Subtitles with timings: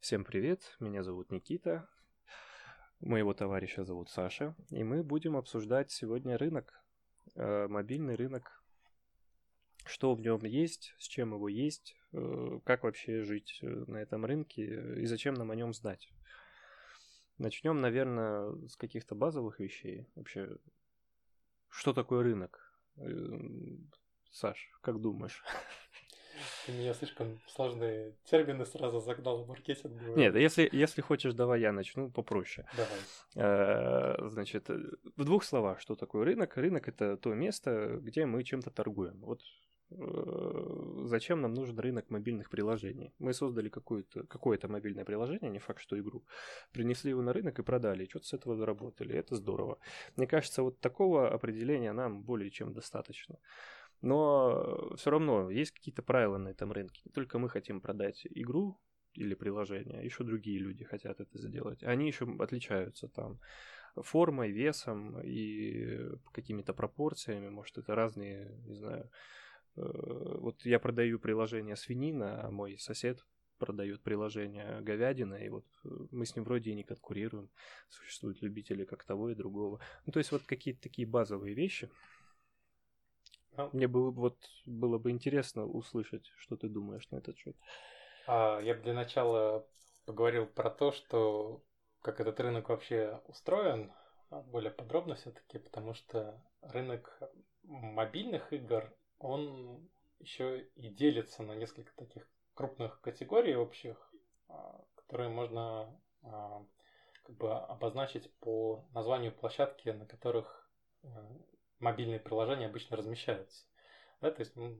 [0.00, 1.88] Всем привет, меня зовут Никита,
[3.00, 6.80] моего товарища зовут Саша, и мы будем обсуждать сегодня рынок,
[7.34, 8.62] э, мобильный рынок,
[9.84, 14.24] что в нем есть, с чем его есть, э, как вообще жить э, на этом
[14.24, 16.08] рынке и зачем нам о нем знать.
[17.38, 20.08] Начнем, наверное, с каких-то базовых вещей.
[20.14, 20.56] Вообще,
[21.68, 22.72] что такое рынок?
[24.30, 25.42] Саш, как думаешь?
[26.66, 30.02] Ты меня слишком сложные термины сразу загнал в маркетинг.
[30.16, 32.66] Нет, если, если хочешь, давай я начну попроще.
[32.76, 32.98] Давай.
[33.36, 36.56] Э, значит, в двух словах, что такое рынок?
[36.56, 39.20] Рынок– это то место, где мы чем-то торгуем.
[39.20, 39.42] Вот
[39.90, 43.12] э, зачем нам нужен рынок мобильных приложений?
[43.20, 46.24] Мы создали какое-то какое мобильное приложение, не факт, что игру,
[46.72, 49.14] принесли его на рынок и продали, и что-то с этого заработали.
[49.14, 49.78] Это здорово.
[50.16, 53.38] Мне кажется, вот такого определения нам более чем достаточно.
[54.02, 57.00] Но все равно есть какие-то правила на этом рынке.
[57.04, 58.78] Не только мы хотим продать игру
[59.14, 61.82] или приложение, еще другие люди хотят это сделать.
[61.82, 63.40] Они еще отличаются там
[63.96, 65.98] формой, весом и
[66.32, 67.48] какими-то пропорциями.
[67.48, 69.10] Может, это разные, не знаю.
[69.76, 69.80] Э,
[70.38, 73.24] вот я продаю приложение свинина, а мой сосед
[73.58, 77.48] продает приложение говядина, и вот э, мы с ним вроде и не конкурируем.
[77.88, 79.80] Существуют любители как того и другого.
[80.04, 81.88] Ну, то есть вот какие-то такие базовые вещи–
[83.56, 83.70] а?
[83.72, 87.56] Мне было, вот, было бы интересно услышать, что ты думаешь на этот счет.
[88.26, 89.66] А, я бы для начала
[90.04, 91.62] поговорил про то, что
[92.02, 93.92] как этот рынок вообще устроен,
[94.30, 97.20] а, более подробно все-таки, потому что рынок
[97.62, 104.12] мобильных игр, он еще и делится на несколько таких крупных категорий общих,
[104.48, 105.92] а, которые можно
[107.26, 110.70] как бы обозначить по названию площадки, на которых
[111.02, 111.08] э,
[111.78, 113.64] мобильные приложения обычно размещаются.
[114.20, 114.76] Да, то есть, ну,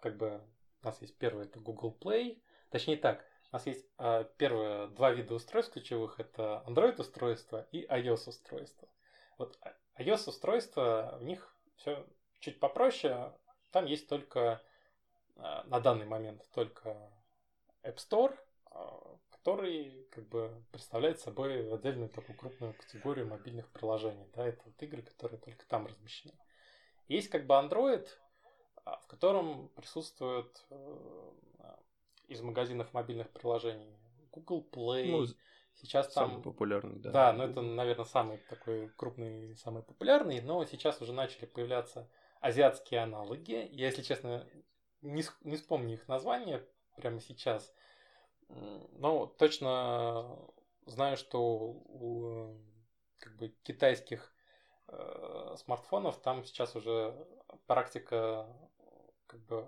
[0.00, 0.40] как бы
[0.82, 2.40] у нас есть первое, это Google Play.
[2.70, 6.20] Точнее так, у нас есть э, первые два вида устройств ключевых.
[6.20, 8.88] Это Android устройство и iOS устройство.
[9.38, 9.58] Вот
[9.98, 12.06] iOS устройство, в них все
[12.40, 13.32] чуть попроще.
[13.70, 14.62] Там есть только
[15.36, 17.10] э, на данный момент только
[17.82, 18.36] App Store,
[19.46, 24.26] который как бы представляет собой отдельную такую крупную категорию мобильных приложений.
[24.34, 26.34] Да, это вот игры, которые только там размещены.
[27.06, 28.08] Есть как бы Android,
[28.84, 31.30] а, в котором присутствует э,
[32.26, 33.96] из магазинов мобильных приложений
[34.32, 35.12] Google Play.
[35.12, 35.26] Ну,
[35.74, 36.30] сейчас там...
[36.30, 37.10] Самый популярный, да.
[37.12, 40.40] Да, но это, наверное, самый такой крупный, самый популярный.
[40.40, 43.68] Но сейчас уже начали появляться азиатские аналоги.
[43.70, 44.44] Я, если честно,
[45.02, 47.72] не, не вспомню их название прямо сейчас.
[48.48, 50.38] Но точно
[50.86, 52.56] знаю, что у
[53.18, 54.32] как бы, китайских
[54.88, 57.14] э, смартфонов там сейчас уже
[57.66, 58.46] практика
[59.26, 59.66] как бы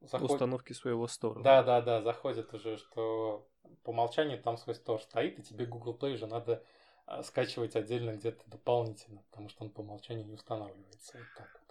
[0.00, 0.34] заходит...
[0.34, 1.40] Установки своего стора.
[1.42, 3.48] Да, да, да, заходит уже, что
[3.82, 6.64] по умолчанию там свой стор стоит, и тебе Google Play уже надо
[7.06, 11.18] э, скачивать отдельно где-то дополнительно, потому что он по умолчанию не устанавливается.
[11.18, 11.62] Вот так вот.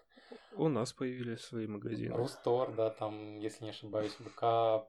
[0.58, 2.16] У нас появились свои магазины.
[2.16, 4.88] Рустор, да, там, если не ошибаюсь, ВК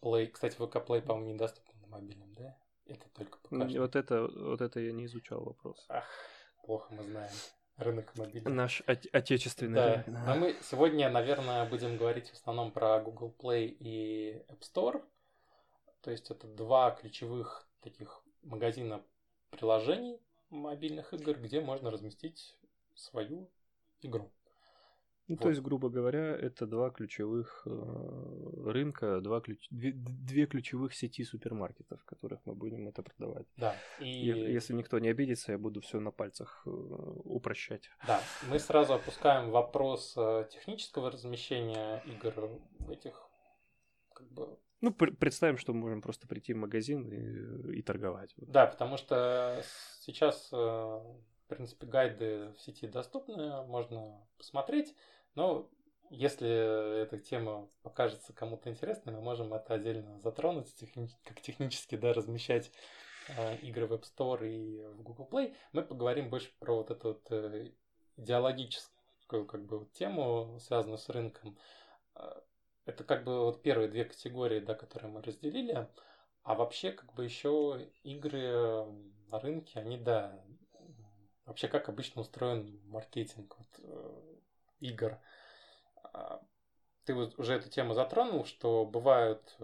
[0.00, 0.28] Play.
[0.28, 2.56] Кстати, ВК Play, по-моему, недоступен на мобильном, да?
[2.86, 3.66] Это только пока.
[3.66, 5.84] Вот это, вот это я не изучал вопрос.
[5.88, 6.06] Ах,
[6.62, 7.32] плохо мы знаем
[7.76, 8.50] рынок мобильный.
[8.50, 10.02] Наш от- отечественный да.
[10.02, 10.22] рынок.
[10.26, 15.04] А мы сегодня, наверное, будем говорить в основном про Google Play и App Store.
[16.02, 19.02] То есть это два ключевых таких магазина
[19.50, 20.20] приложений
[20.50, 22.56] мобильных игр, где можно разместить
[22.94, 23.48] свою
[24.02, 24.30] игру.
[25.28, 25.42] Ну, вот.
[25.42, 27.70] то есть, грубо говоря, это два ключевых э,
[28.66, 29.68] рынка, два ключ...
[29.70, 33.46] две, две ключевых сети супермаркетов, в которых мы будем это продавать.
[33.56, 33.76] Да.
[34.00, 34.08] И...
[34.08, 37.88] Если никто не обидится, я буду все на пальцах э, упрощать.
[38.06, 38.20] Да.
[38.50, 42.50] Мы сразу опускаем вопрос э, технического размещения игр
[42.80, 43.28] в этих
[44.12, 48.34] как бы ну, пр- представим, что мы можем просто прийти в магазин и, и торговать.
[48.36, 49.62] Да, потому что
[50.00, 54.92] сейчас, в принципе, гайды в сети доступны, можно посмотреть.
[55.34, 55.68] Но
[56.10, 62.12] если эта тема покажется кому-то интересной, мы можем это отдельно затронуть, техни- как технически да,
[62.12, 62.70] размещать
[63.28, 65.56] э, игры в App Store и в Google Play.
[65.72, 67.72] Мы поговорим больше про вот эту вот э,
[68.16, 71.56] идеологическую как бы, вот, тему, связанную с рынком.
[72.14, 72.40] Э,
[72.84, 75.88] это как бы вот первые две категории, да, которые мы разделили.
[76.42, 78.84] А вообще, как бы еще игры
[79.28, 80.38] на рынке, они, да,
[81.46, 83.56] вообще как обычно устроен маркетинг.
[83.58, 84.31] Вот, э,
[84.82, 85.18] игр.
[86.12, 86.42] А,
[87.04, 89.56] ты вот уже эту тему затронул, что бывают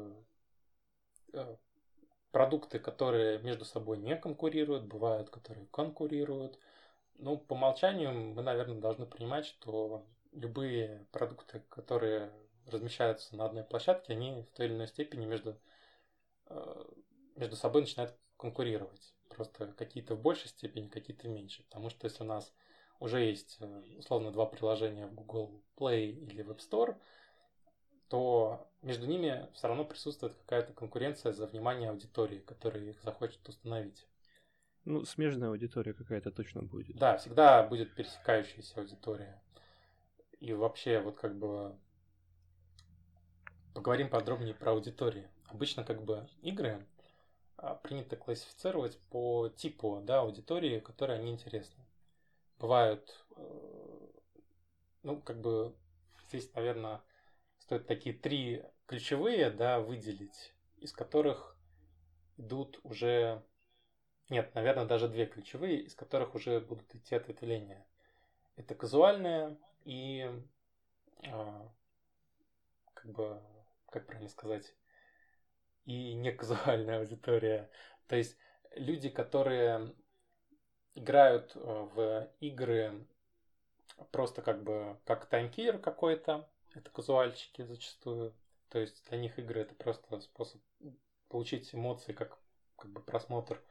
[1.33, 1.57] э,
[2.31, 6.59] продукты, которые между собой не конкурируют, бывают, которые конкурируют.
[7.15, 12.33] Ну, по умолчанию мы, наверное, должны понимать, что любые продукты, которые
[12.67, 15.59] размещаются на одной площадке, они в той или иной степени между,
[16.47, 16.85] э,
[17.37, 19.15] между собой начинают конкурировать.
[19.31, 21.65] Просто какие-то в большей степени, какие-то в меньшей.
[21.65, 22.53] Потому что если у нас
[23.01, 26.97] уже есть, э, условно, два приложения в Google Play или в App Store,
[28.09, 34.07] то между ними все равно присутствует какая-то конкуренция за внимание аудитории, которая их захочет установить.
[34.85, 36.97] Ну, смежная аудитория какая-то точно будет.
[36.97, 39.43] Да, всегда будет пересекающаяся аудитория.
[40.41, 41.77] И вообще, вот как бы
[43.75, 45.29] поговорим подробнее про аудитории.
[45.49, 46.87] Обычно как бы игры
[47.57, 51.85] а, принято классифицировать по типу да, аудитории, которой они интересны.
[52.59, 54.09] Бывают, э,
[55.03, 55.77] ну, как бы
[56.29, 57.03] здесь, наверное,
[57.59, 61.57] стоит такие три ключевые, да, выделить, из которых
[62.37, 63.45] идут уже...
[64.29, 67.87] Нет, наверное, даже две ключевые, из которых уже будут идти ответвления.
[68.57, 70.29] Это казуальная и
[71.27, 71.73] а,
[72.93, 73.41] как бы,
[73.91, 74.75] как правильно сказать,
[75.85, 77.71] и неказуальная аудитория.
[78.09, 78.37] То есть
[78.75, 79.95] люди, которые
[80.95, 83.07] играют э, в игры
[84.11, 88.35] просто как бы как таймкиллер какой-то, это казуальщики зачастую.
[88.69, 90.61] То есть для них игры это просто способ
[91.29, 92.39] получить эмоции, как,
[92.77, 93.63] как бы просмотр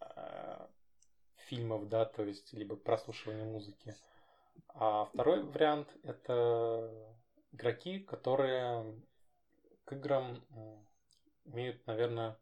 [0.00, 0.66] э,
[1.36, 3.94] фильмов, да, то есть либо прослушивание музыки.
[4.68, 6.90] А второй вариант это
[7.52, 9.00] игроки, которые
[9.84, 10.42] к играм
[11.44, 12.36] имеют, наверное...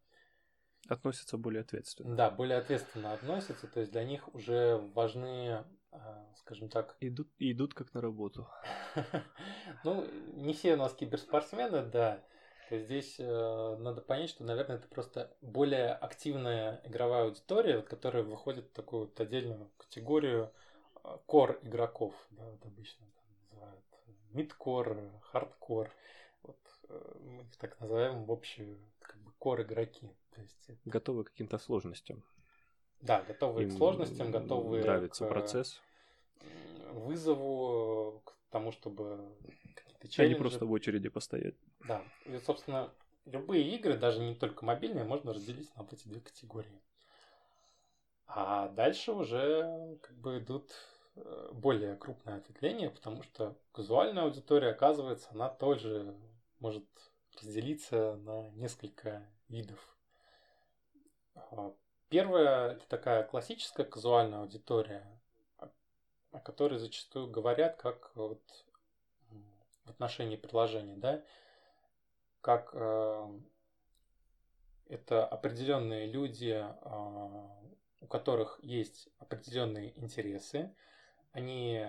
[0.91, 2.17] Относятся более ответственно.
[2.17, 6.97] Да, более ответственно относятся, то есть для них уже важны, а, скажем так...
[7.01, 8.49] Идут, идут как на работу.
[9.85, 10.05] Ну,
[10.35, 12.21] не все у нас киберспортсмены, да.
[12.69, 18.25] То есть здесь э, надо понять, что, наверное, это просто более активная игровая аудитория, которая
[18.25, 20.51] выходит в такую вот отдельную категорию
[21.27, 23.85] кор а, игроков, да, вот обычно там называют
[24.33, 25.91] мидкор, хардкор.
[26.43, 26.59] Вот
[26.89, 28.77] э, мы их так называем в общую
[29.11, 30.09] как бы кор игроки.
[30.31, 30.71] То есть.
[30.85, 32.23] Готовы к каким-то сложностям.
[33.01, 35.81] Да, готовы Им к сложностям, готовы нравится к процесс.
[36.93, 39.35] вызову, к тому, чтобы
[39.75, 40.35] какие-то челленджи...
[40.35, 41.55] Они просто в очереди постоять.
[41.89, 42.93] Да, и, собственно,
[43.25, 46.81] любые игры, даже не только мобильные, можно разделить на вот эти две категории.
[48.27, 50.71] А дальше уже как бы идут
[51.17, 56.15] э, более крупное ответвление, потому что казуальная аудитория, оказывается, она тоже
[56.61, 56.85] может
[57.37, 59.79] разделиться на несколько видов.
[61.35, 61.75] А,
[62.09, 65.07] первая это такая классическая казуальная аудитория,
[66.33, 68.43] о которой зачастую говорят как вот
[69.85, 71.25] в отношении приложений, да,
[72.41, 73.41] как э,
[74.87, 77.49] это определенные люди, э,
[78.01, 80.75] у которых есть определенные интересы,
[81.33, 81.87] они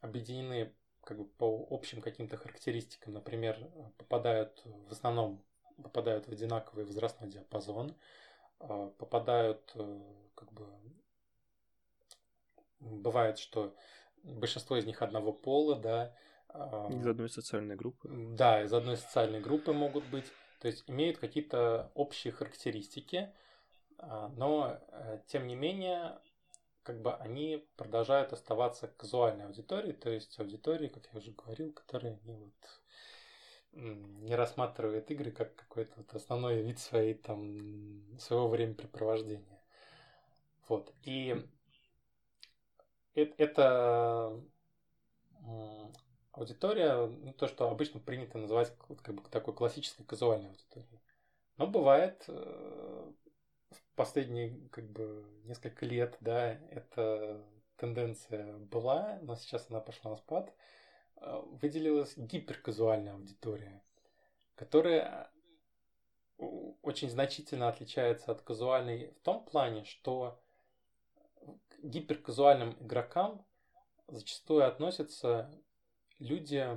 [0.00, 0.74] объединены
[1.10, 3.58] как бы по общим каким-то характеристикам, например,
[3.98, 5.42] попадают в основном
[5.82, 7.96] попадают в одинаковый возрастной диапазон,
[8.60, 10.02] а, попадают э,
[10.36, 10.68] как бы
[12.78, 13.74] бывает, что
[14.22, 16.14] большинство из них одного пола, да.
[16.90, 18.08] Из одной социальной группы.
[18.36, 20.26] Да, из одной социальной группы могут быть.
[20.60, 23.32] То есть имеют какие-то общие характеристики,
[23.98, 26.20] а, но э, тем не менее,
[26.82, 32.18] как бы они продолжают оставаться казуальной аудиторией, то есть аудиторией, как я уже говорил, которые
[32.24, 32.54] не вот
[33.72, 39.62] не рассматривает игры как какой-то вот основной вид своей там своего времяпрепровождения.
[40.68, 40.92] Вот.
[41.02, 41.46] И
[43.14, 44.40] это
[46.32, 51.00] аудитория, ну, то, что обычно принято называть как бы такой классической казуальной аудиторией.
[51.56, 52.24] Но бывает
[53.70, 57.44] э, последние как бы несколько лет, да, эта
[57.76, 60.54] тенденция была, но сейчас она пошла на спад,
[61.16, 63.82] э, выделилась гиперказуальная аудитория,
[64.54, 65.30] которая
[66.82, 70.40] очень значительно отличается от казуальной в том плане, что
[71.82, 73.44] гиперказуальным игрокам
[74.08, 75.50] зачастую относятся
[76.18, 76.76] люди э,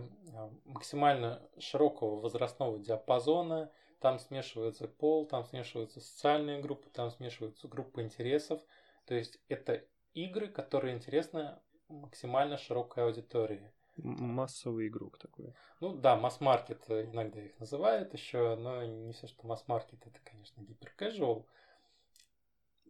[0.66, 3.72] максимально широкого возрастного диапазона–
[4.04, 8.62] там смешивается пол, там смешиваются социальные группы, там смешиваются группы интересов.
[9.06, 9.82] То есть это
[10.14, 11.58] игры, которые интересны
[11.88, 13.72] максимально широкой аудитории.
[13.96, 15.54] Массовый игрок такой.
[15.80, 21.48] Ну да, масс-маркет иногда их называют еще, но не все, что масс-маркет, это, конечно, гипер-кэжуал.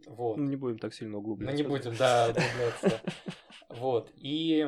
[0.08, 0.38] Вот.
[0.38, 1.56] Ну, не будем так сильно углубляться.
[1.56, 3.02] Ну, не будем, да, углубляться.
[3.70, 4.12] Вот.
[4.16, 4.68] И,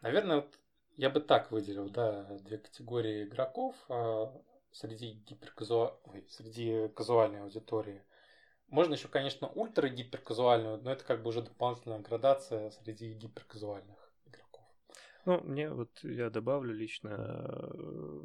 [0.00, 0.58] наверное, вот
[0.96, 3.76] я бы так выделил, да, две категории игроков.
[4.72, 5.98] Среди гиперказуа...
[6.04, 8.02] Ой, среди казуальной аудитории.
[8.68, 13.96] Можно еще, конечно, ультра гиперказуальную, но это как бы уже дополнительная градация среди гиперказуальных
[14.26, 14.64] игроков.
[15.24, 18.20] Ну, мне вот я добавлю лично, э,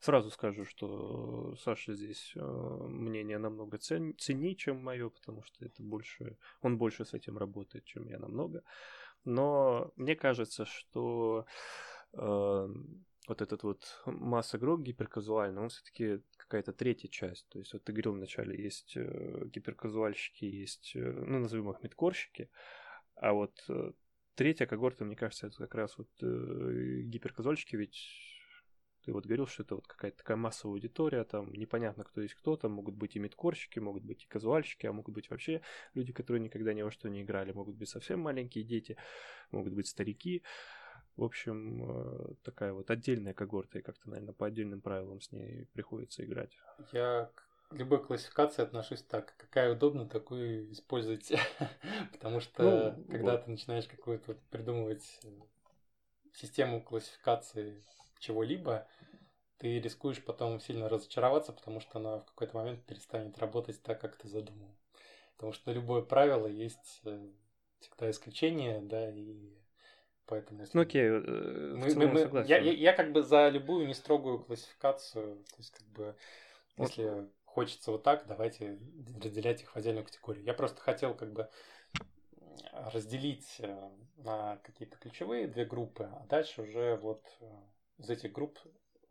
[0.00, 5.82] сразу скажу, что Саша здесь э, мнение намного цен, ценнее, чем мое, потому что это
[5.82, 8.62] больше, он больше с этим работает, чем я намного.
[9.24, 11.46] Но мне кажется, что
[12.12, 12.68] э,
[13.30, 17.48] вот этот вот масса игрок гиперказуальный, он все-таки какая-то третья часть.
[17.48, 22.50] То есть вот ты говорил вначале, есть э, гиперказуальщики, есть, э, ну, назовем их мидкорщики,
[23.14, 23.92] а вот э,
[24.34, 27.98] третья когорта, мне кажется, это как раз вот гиперказуальщики, ведь
[29.04, 32.56] ты вот говорил, что это вот какая-то такая массовая аудитория, там непонятно, кто есть кто,
[32.56, 35.62] там могут быть и мидкорщики, могут быть и казуальщики, а могут быть вообще
[35.94, 38.96] люди, которые никогда ни во что не играли, могут быть совсем маленькие дети,
[39.52, 40.42] могут быть старики.
[41.16, 45.66] В общем, э, такая вот отдельная когорта, и как-то, наверное, по отдельным правилам с ней
[45.72, 46.56] приходится играть.
[46.92, 49.34] Я к любой классификации отношусь так.
[49.36, 51.38] Какая удобно, такую используйте.
[52.12, 53.44] Потому что, ну, когда вот.
[53.44, 55.28] ты начинаешь какую-то придумывать э,
[56.34, 57.82] систему классификации
[58.18, 58.86] чего-либо,
[59.58, 64.16] ты рискуешь потом сильно разочароваться, потому что она в какой-то момент перестанет работать так, как
[64.16, 64.74] ты задумал.
[65.36, 67.30] Потому что любое правило есть э,
[67.78, 69.59] всегда исключение, да, и
[70.30, 70.78] Поэтому, если...
[70.78, 72.48] Ну окей, э, мы, мы, мы, согласен.
[72.48, 76.14] Я, я, я как бы за любую нестрогую классификацию, то есть как бы
[76.76, 76.88] вот.
[76.88, 78.78] если хочется вот так, давайте
[79.20, 80.44] разделять их в отдельную категорию.
[80.44, 81.50] Я просто хотел как бы
[82.72, 87.46] разделить э, на какие-то ключевые две группы, а дальше уже вот э,
[87.98, 88.56] из этих групп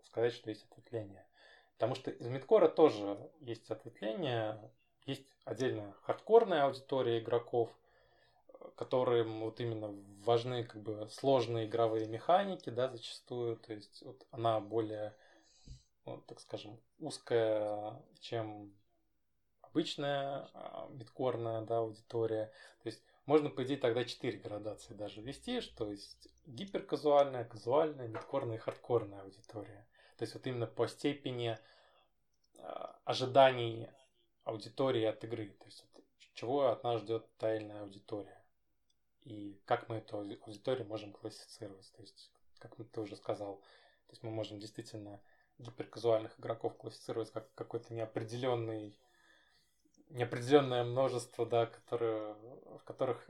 [0.05, 1.25] сказать, что есть ответвление.
[1.73, 4.57] Потому что из мидкора тоже есть ответвление,
[5.05, 7.69] есть отдельная хардкорная аудитория игроков,
[8.75, 13.57] которым вот именно важны как бы сложные игровые механики, да, зачастую.
[13.57, 15.15] То есть вот она более,
[16.05, 18.73] ну, так скажем, узкая, чем
[19.61, 22.51] обычная а, мидкорная да, аудитория.
[22.83, 28.55] То есть можно, по идее, тогда четыре градации даже вести, что есть гиперказуальная, казуальная, мидкорная
[28.55, 29.87] и хардкорная аудитория.
[30.17, 31.57] То есть вот именно по степени
[32.57, 33.87] а, ожиданий
[34.43, 35.49] аудитории от игры.
[35.59, 35.85] То есть
[36.33, 38.38] чего от нас ждет тайная аудитория
[39.23, 41.91] и как мы эту аудиторию можем классифицировать.
[41.95, 43.57] То есть, как ты уже сказал,
[44.07, 45.21] то есть мы можем действительно
[45.57, 48.97] гиперказуальных игроков классифицировать как какой-то неопределенный
[50.09, 53.29] неопределенное множество, да, которые, в которых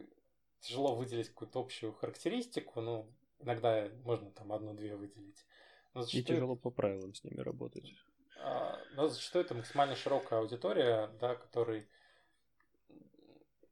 [0.61, 5.45] тяжело выделить какую-то общую характеристику, ну, иногда можно там одну-две выделить.
[5.93, 7.93] Но зачастую, И тяжело по правилам с ними работать.
[8.41, 11.87] А, но зачастую это максимально широкая аудитория, да, который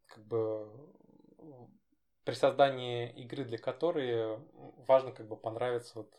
[0.07, 0.69] как бы
[2.27, 4.37] при создании игры, для которой
[4.85, 6.13] важно как бы понравиться вот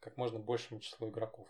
[0.00, 1.46] как можно большему числу игроков.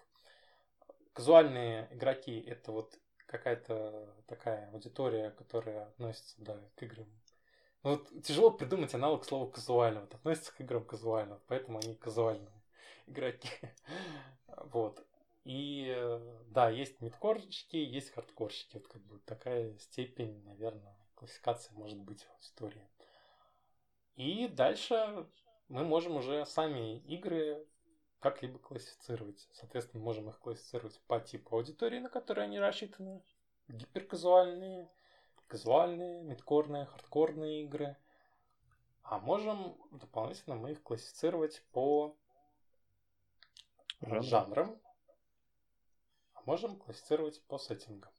[1.15, 7.07] Казуальные игроки это вот какая-то такая аудитория, которая относится да, к играм.
[7.85, 10.05] Ну, вот тяжело придумать аналог слова казуального.
[10.05, 12.63] Вот, относится к играм казуально, поэтому они казуальные
[13.07, 13.49] игроки.
[14.47, 15.03] вот.
[15.45, 18.75] И да, есть мидкорщики, есть хардкорщики.
[18.75, 22.92] Вот как бы такая степень, наверное, классификация может быть в истории.
[24.17, 25.27] И дальше
[25.69, 27.67] мы можем уже сами игры
[28.21, 29.49] как-либо классифицировать.
[29.53, 33.23] Соответственно, можем их классифицировать по типу аудитории, на которые они рассчитаны.
[33.69, 34.89] Гиперказуальные,
[35.49, 37.97] казуальные, мидкорные, хардкорные игры.
[39.03, 42.17] А можем дополнительно мы их классифицировать по
[44.01, 44.23] Жанр.
[44.23, 44.81] жанрам.
[46.35, 48.13] А можем классифицировать по сеттингам.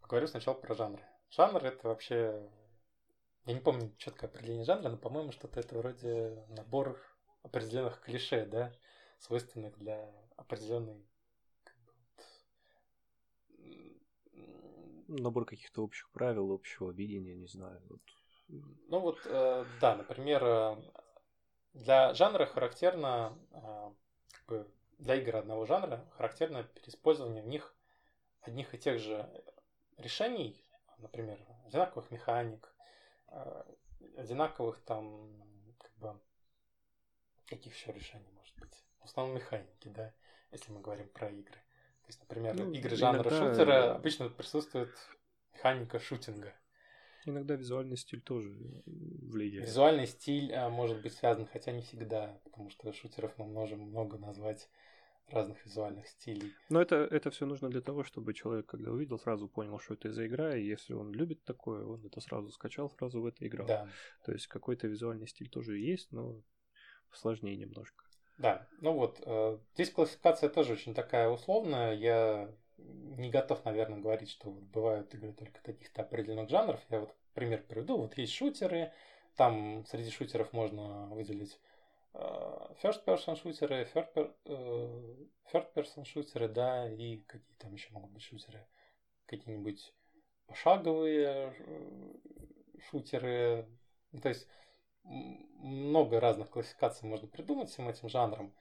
[0.00, 1.04] Поговорю сначала про жанры.
[1.30, 2.48] Жанр это вообще
[3.46, 7.00] я не помню четкое определение жанра, но, по-моему, что-то это вроде набор
[7.42, 8.72] определенных клише, да,
[9.18, 11.06] свойственных для определенной
[15.08, 17.80] набор каких-то общих правил, общего видения, не знаю.
[17.88, 18.00] Вот.
[18.88, 20.76] Ну вот, э, да, например, э,
[21.74, 23.90] для жанра характерно, э,
[24.32, 27.74] как бы для игр одного жанра характерно переиспользование в них
[28.40, 29.28] одних и тех же
[29.96, 30.64] решений,
[30.98, 32.72] например, одинаковых механик,
[34.16, 35.42] одинаковых там,
[35.78, 36.20] как бы,
[37.46, 38.84] каких еще решений может быть?
[39.00, 40.14] В основном механики, да,
[40.50, 41.56] если мы говорим про игры.
[42.02, 43.48] То есть, например, ну, игры жанра иногда...
[43.48, 44.90] шутера обычно присутствует
[45.52, 46.54] механика шутинга.
[47.26, 48.48] Иногда визуальный стиль тоже
[48.86, 49.66] влияет.
[49.66, 54.16] Визуальный стиль а, может быть связан, хотя не всегда, потому что шутеров мы можем много
[54.16, 54.68] назвать
[55.32, 56.52] разных визуальных стилей.
[56.68, 60.12] Но это, это все нужно для того, чтобы человек, когда увидел, сразу понял, что это
[60.12, 63.66] за игра, и если он любит такое, он это сразу скачал, сразу в это играл.
[63.66, 63.88] Да.
[64.24, 66.42] То есть какой-то визуальный стиль тоже есть, но
[67.12, 68.04] сложнее немножко.
[68.38, 71.94] Да, ну вот, э, здесь классификация тоже очень такая условная.
[71.94, 76.80] Я не готов, наверное, говорить, что вот бывают игры только таких-то определенных жанров.
[76.88, 77.98] Я вот пример приведу.
[77.98, 78.92] Вот есть шутеры,
[79.36, 81.58] там среди шутеров можно выделить
[82.12, 83.88] first-person шутеры,
[85.52, 88.66] third-person шутеры, да, и какие там еще могут быть шутеры?
[89.26, 89.94] Какие-нибудь
[90.46, 91.54] пошаговые
[92.90, 93.68] шутеры.
[94.22, 94.48] То есть
[95.02, 98.54] много разных классификаций можно придумать всем этим жанрам.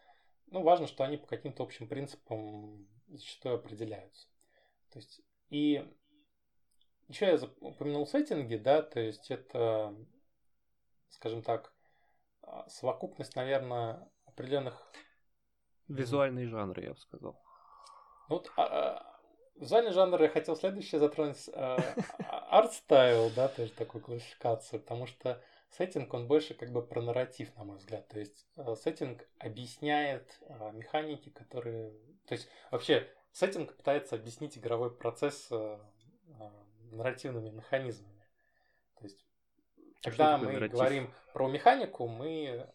[0.48, 4.27] Но важно, что они по каким-то общим принципам зачастую определяются.
[4.91, 5.88] То есть, и
[7.08, 9.96] еще я упомянул сеттинги, да, то есть это,
[11.10, 11.74] скажем так,
[12.68, 14.82] совокупность, наверное, определенных...
[15.88, 17.41] Визуальные жанры, я бы сказал.
[18.29, 19.20] Ну, вот, а, а,
[19.56, 21.50] визуальный жанр я хотел следующее затронуть.
[22.50, 25.41] Art style, да, тоже такую классификацию, потому что
[25.72, 28.08] сеттинг, он больше как бы про нарратив, на мой взгляд.
[28.08, 31.91] То есть э, сеттинг объясняет э, механики, которые...
[32.25, 35.79] То есть вообще сеттинг пытается объяснить игровой процесс э,
[36.91, 38.25] нарративными механизмами.
[38.96, 39.25] То есть
[40.01, 40.72] когда мы нарратив?
[40.72, 42.70] говорим про механику, мы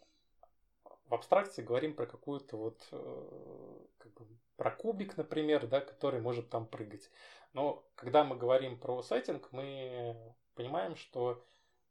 [1.06, 2.86] в абстракции говорим про какую-то вот
[3.98, 4.26] как бы,
[4.56, 7.10] про кубик, например, да, который может там прыгать.
[7.52, 10.16] Но когда мы говорим про сеттинг, мы
[10.54, 11.44] понимаем, что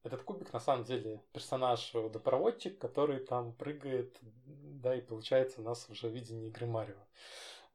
[0.03, 5.89] этот кубик на самом деле персонаж водопроводчик, который там прыгает, да, и получается у нас
[5.89, 6.97] уже видение игры Марио.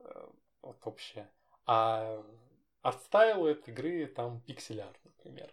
[0.00, 0.28] Э,
[0.60, 1.30] вот общее.
[1.66, 2.22] А
[2.82, 5.50] art style этой игры там пиксель-арт, например.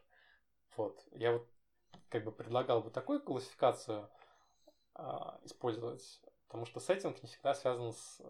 [0.75, 1.01] Вот.
[1.11, 1.47] Я вот
[2.15, 4.09] как бы предлагал бы такую классификацию
[4.93, 8.21] а, использовать, потому что сеттинг не всегда связан с,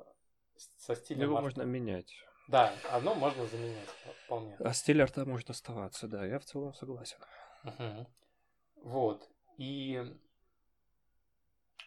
[0.77, 1.43] со стилем Его арта.
[1.43, 2.11] можно менять.
[2.47, 3.87] Да, одно можно заменять
[4.25, 4.57] вполне.
[4.59, 7.17] А стиль арта может оставаться, да, я в целом согласен.
[7.63, 8.07] Угу.
[8.77, 9.29] Вот.
[9.59, 10.17] И,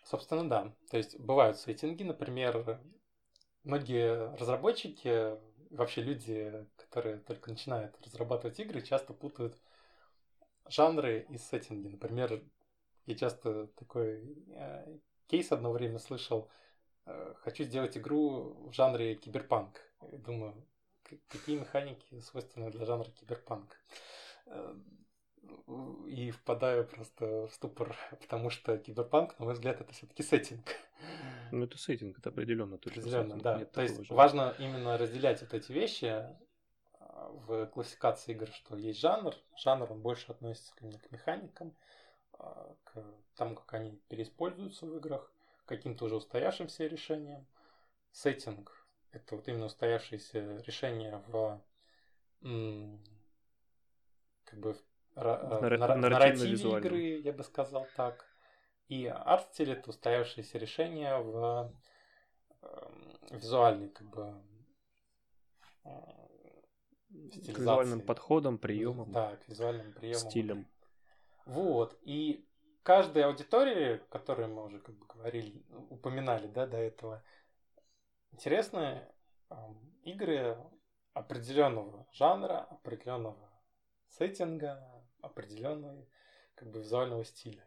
[0.05, 0.73] собственно, да.
[0.93, 2.81] То есть бывают сеттинги, например,
[3.65, 5.37] многие разработчики,
[5.71, 9.61] вообще люди, которые только начинают разрабатывать игры, часто путают
[10.69, 11.89] жанры и сеттинги.
[11.89, 12.43] Например,
[13.07, 16.49] я часто такой э, кейс одно время слышал.
[17.07, 19.81] Э, хочу сделать игру в жанре киберпанк.
[20.13, 20.55] Думаю,
[21.29, 23.77] какие механики свойственны для жанра киберпанк.
[24.47, 24.75] Э,
[26.07, 30.65] и впадаю просто в ступор, потому что киберпанк, на мой взгляд, это все-таки сеттинг.
[31.53, 33.01] Ну, это сеттинг, это определенно точно.
[33.01, 33.43] Определенно, сеттинг.
[33.43, 33.59] да.
[33.59, 36.27] Нет То есть важно именно разделять вот эти вещи
[37.31, 39.35] в классификации игр, что есть жанр.
[39.57, 41.75] Жанр, он больше относится именно к механикам,
[42.33, 43.05] а, к
[43.37, 45.33] тому, как они переиспользуются в играх,
[45.65, 47.47] к каким-то уже устоявшимся решениям.
[48.13, 51.63] Сеттинг– это вот именно устоявшиеся решения в
[54.45, 54.77] как бы
[55.15, 58.25] нар- нарративе игры, я бы сказал так.
[58.89, 61.75] И арт-стиль это устоявшееся решение в
[62.63, 62.91] э,
[63.31, 64.43] визуальной как бы
[65.85, 65.91] э,
[67.53, 69.13] к визуальным подходам, приемам.
[69.13, 70.31] Да, к визуальным приемам.
[70.31, 70.67] Стилям.
[71.47, 71.99] Вот.
[72.03, 72.47] И
[72.83, 77.23] каждой аудитории, которую мы уже как бы говорили, упоминали, да, до этого,
[78.33, 79.07] интересны
[79.51, 79.55] э,
[80.05, 80.59] игры
[81.15, 83.51] определенного жанра, определенного
[84.09, 84.81] сеттинга,
[85.21, 86.07] определенного
[86.55, 87.65] как бы визуального стиля.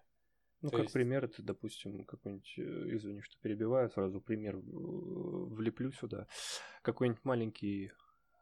[0.62, 0.94] Ну, То как есть...
[0.94, 6.28] пример, это, допустим, какой-нибудь, э, извини, что перебиваю, сразу пример влеплю сюда.
[6.84, 7.92] Какой-нибудь маленький э,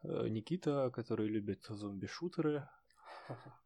[0.02, 2.68] Никита, который любит зомби-шутеры.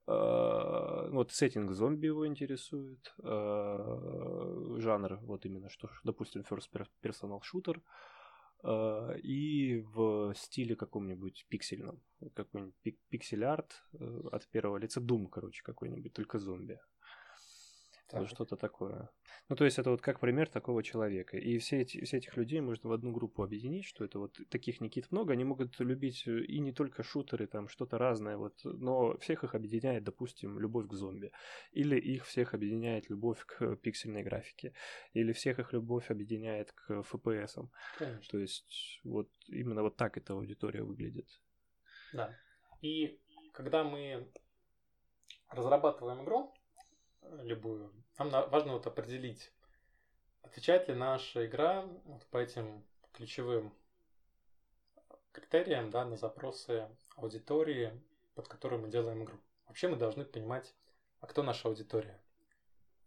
[0.07, 3.15] А, вот сеттинг зомби его интересует.
[3.23, 6.69] А, жанр, вот именно, что, допустим, first
[7.03, 7.41] personal.
[8.63, 12.03] А, и в стиле каком-нибудь пиксельном.
[12.35, 15.01] Какой-нибудь пик пиксель-арт э, от первого лица.
[15.01, 16.79] Дум, короче, какой-нибудь, только зомби.
[18.09, 18.29] Так.
[18.29, 19.09] Что-то такое.
[19.49, 21.39] Ну, то есть это вот как пример такого человека.
[21.39, 24.81] И все, эти, все этих людей можно в одну группу объединить, что это вот таких
[24.81, 29.17] Никит много, они могут любить э, и не только шутеры, там что-то разное, вот, но
[29.19, 31.33] всех их объединяет, допустим, любовь к зомби.
[31.73, 34.75] Или их всех объединяет любовь к пиксельной графике.
[35.15, 37.69] Или всех их любовь объединяет к FPS.
[37.99, 38.23] Конечно.
[38.31, 41.29] То есть вот именно вот так эта аудитория выглядит.
[42.13, 42.37] Да.
[42.83, 43.19] И
[43.53, 44.31] когда мы
[45.49, 46.54] разрабатываем игру,
[47.43, 49.53] любую, нам важно вот определить,
[50.43, 53.73] отвечает ли наша игра вот по этим ключевым
[55.33, 57.93] критериям, да, на запросы аудитории,
[58.35, 59.39] под которую мы делаем игру.
[59.67, 60.75] Вообще мы должны понимать,
[61.21, 62.21] а кто наша аудитория.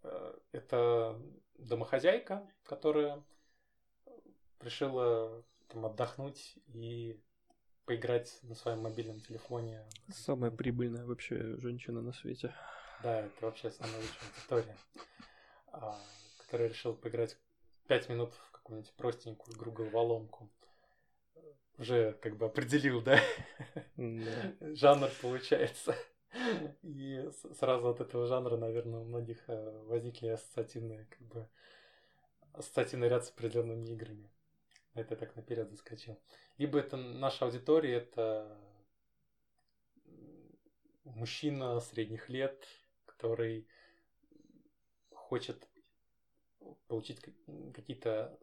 [0.04, 1.20] Э, это
[1.58, 3.24] домохозяйка, которая
[4.60, 7.20] решила там, отдохнуть и
[7.86, 9.86] поиграть на своем мобильном телефоне.
[10.10, 12.54] Самая прибыльная вообще женщина на свете.
[13.04, 14.78] Да, это вообще самая лучшая история.
[15.72, 16.00] А,
[16.40, 17.38] который решил поиграть
[17.88, 20.50] 5 минут в какую-нибудь простенькую игру головоломку.
[21.78, 23.22] Уже как бы определил, да?
[23.96, 25.96] Жанр получается.
[26.82, 27.30] И
[27.60, 31.50] сразу от этого жанра, наверное, у многих э, возникли ассоциативные как бы
[32.54, 34.30] ассоциативный ряд с определенными играми.
[34.94, 36.20] Это я так наперед заскочил.
[36.58, 38.58] Либо это наша аудитория, это
[41.04, 42.68] мужчина средних лет,
[43.18, 43.68] который
[45.12, 45.68] хочет
[46.88, 47.20] получить
[47.74, 48.38] какие-то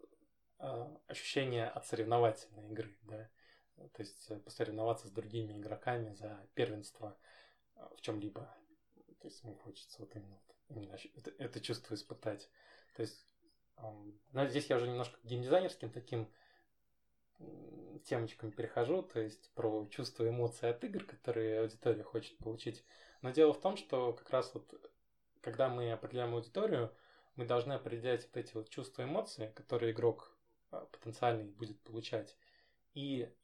[0.59, 3.31] а, ощущения от соревновательной игры, да,
[3.77, 7.17] то есть э, посоревноваться с другими игроками за первенство
[7.77, 8.43] а, в чем-либо.
[9.21, 12.49] То есть ему хочется вот именно, именно это, это чувство испытать.
[12.97, 13.27] То есть
[14.33, 16.31] ну, здесь я уже немножко к геймдизайнерским таким
[18.05, 22.85] темочкам перехожу, то есть про чувство эмоций от игр, которые аудитория хочет получить.
[23.25, 24.71] Но дело в том, что как раз вот
[25.41, 26.95] когда мы определяем аудиторию,
[27.37, 30.37] мы должны определять вот эти вот чувства эмоции, которые игрок
[30.71, 32.37] а, потенциальный будет получать.
[32.93, 33.35] И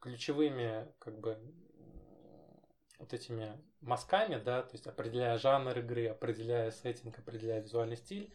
[0.00, 1.38] ключевыми как бы
[2.98, 8.34] вот этими мазками, да, то есть определяя жанр игры, определяя сеттинг, определяя визуальный стиль,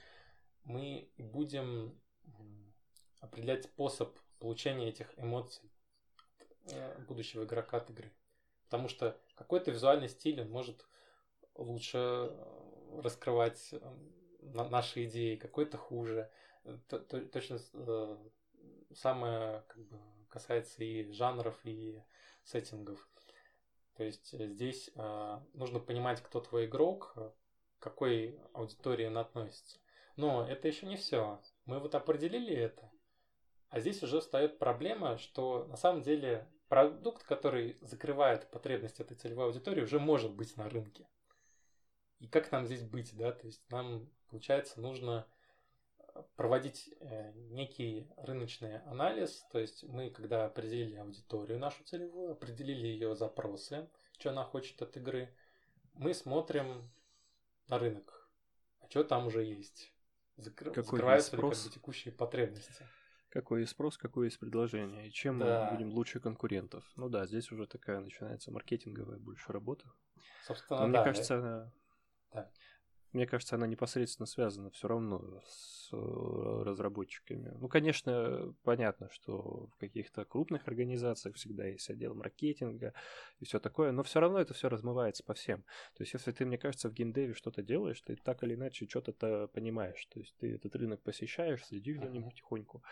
[0.64, 2.00] мы будем
[3.20, 5.70] определять способ получения этих эмоций
[6.72, 8.10] э, будущего игрока от игры.
[8.74, 10.84] Потому что какой-то визуальный стиль он может
[11.54, 13.80] лучше э, раскрывать э,
[14.42, 16.32] наши идеи, какой-то хуже.
[16.88, 17.60] Точно
[18.96, 22.02] самое как бы, касается и жанров, и
[22.46, 23.08] сеттингов.
[23.96, 24.90] То есть здесь
[25.54, 27.14] нужно понимать, кто твой игрок,
[27.78, 29.78] к какой аудитории он относится.
[30.16, 31.40] Но это еще не все.
[31.66, 32.90] Мы вот определили это.
[33.70, 39.46] А здесь уже встает проблема, что на самом деле продукт, который закрывает потребность этой целевой
[39.46, 41.08] аудитории, уже может быть на рынке.
[42.18, 43.32] И как нам здесь быть, да?
[43.32, 45.28] То есть нам, получается, нужно
[46.00, 52.88] э, проводить э, некий рыночный анализ, то есть мы, когда определили аудиторию нашу целевую, определили
[52.88, 55.32] ее запросы, что она хочет от игры,
[55.94, 56.82] мы смотрим
[57.68, 58.32] на рынок,
[58.80, 59.94] а что там уже есть,
[60.38, 60.72] Закр...
[60.72, 62.84] какой закрываются ли как бы текущие потребности.
[63.34, 65.66] Какой есть спрос, какое есть предложение, и чем да.
[65.66, 66.84] мы будем лучше конкурентов.
[66.96, 69.92] Ну да, здесь уже такая начинается маркетинговая больше работа.
[70.44, 71.00] Собственно, Но да.
[71.00, 71.72] Мне кажется,
[72.32, 72.52] да.
[73.14, 77.56] Мне кажется, она непосредственно связана все равно с э, разработчиками.
[77.60, 82.94] Ну, конечно, понятно, что в каких-то крупных организациях всегда есть отдел маркетинга
[83.40, 85.62] и все такое, но все равно это все размывается по всем.
[85.96, 89.48] То есть, если ты, мне кажется, в геймдеве что-то делаешь, ты так или иначе что-то
[89.54, 90.04] понимаешь.
[90.08, 92.84] То есть, ты этот рынок посещаешь, следишь за ним потихоньку,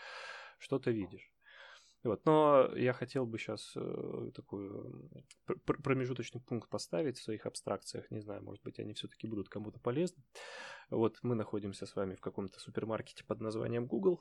[0.58, 1.32] что-то видишь.
[2.04, 2.24] Вот.
[2.26, 4.70] Но я хотел бы сейчас э, такой
[5.64, 8.10] пр- промежуточный пункт поставить в своих абстракциях.
[8.10, 10.22] Не знаю, может быть, они все-таки будут кому-то полезны.
[10.90, 14.20] Вот мы находимся с вами в каком-то супермаркете под названием Google.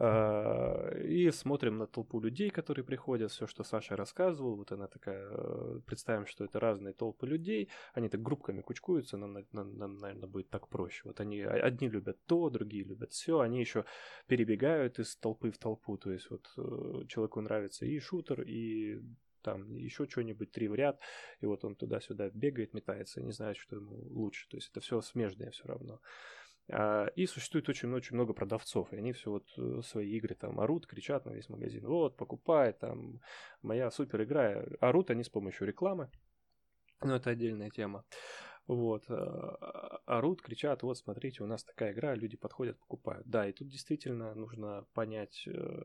[0.00, 5.28] А, и смотрим на толпу людей, которые приходят, все, что Саша рассказывал, вот она такая,
[5.28, 10.28] э, представим, что это разные толпы людей, они так группками кучкуются, нам, нам, нам наверное,
[10.28, 11.02] будет так проще.
[11.04, 13.84] Вот они, одни любят то, другие любят все, они еще
[14.28, 19.00] перебегают из толпы в толпу, то есть вот э, человеку нравится и шутер, и
[19.42, 21.00] там еще что-нибудь, три в ряд,
[21.40, 24.48] и вот он туда-сюда бегает, метается, не знает, что ему лучше.
[24.48, 25.94] То есть это все смежное все равно.
[25.94, 26.37] А,
[26.70, 31.24] и существует очень-очень много продавцов, и они все вот э, свои игры там орут, кричат
[31.24, 33.20] на весь магазин, вот, покупай, там,
[33.62, 34.64] моя супер игра.
[34.80, 36.10] Орут они с помощью рекламы,
[37.00, 38.04] но это отдельная тема.
[38.66, 43.26] Вот, а, орут, кричат, вот, смотрите, у нас такая игра, люди подходят, покупают.
[43.26, 45.84] Да, и тут действительно нужно понять, э, Э,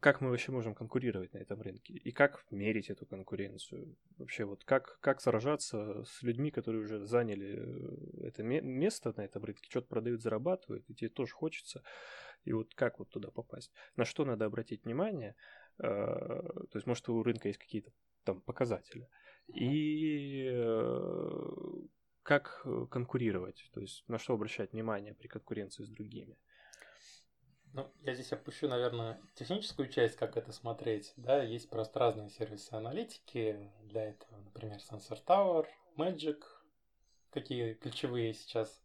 [0.00, 3.94] как мы вообще можем конкурировать на этом рынке и как мерить эту конкуренцию.
[4.16, 9.44] Вообще вот как, как сражаться с людьми, которые уже заняли э, это место на этом
[9.44, 11.82] рынке, что-то продают, зарабатывают, и тебе тоже хочется.
[12.44, 13.70] И вот как вот туда попасть?
[13.96, 15.36] На что надо обратить внимание?
[15.78, 17.92] Э, то есть, может, у рынка есть какие-то
[18.24, 19.08] там показатели.
[19.48, 20.48] И
[22.22, 26.38] как конкурировать, то есть на что обращать внимание при конкуренции с другими.
[27.72, 31.12] Ну, я здесь опущу, наверное, техническую часть, как это смотреть.
[31.16, 34.36] Да, есть просто разные сервисы аналитики для этого.
[34.38, 36.42] Например, Sensor Tower, Magic,
[37.30, 38.82] какие ключевые сейчас,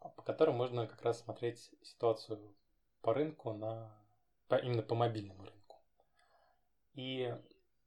[0.00, 2.40] по которым можно как раз смотреть ситуацию
[3.02, 3.96] по рынку на
[4.48, 5.76] по, именно по мобильному рынку.
[6.94, 7.32] И